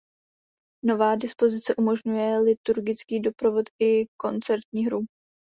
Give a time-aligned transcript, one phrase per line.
[0.85, 5.01] Nová dispozice umožňuje liturgický doprovod i koncertní hru.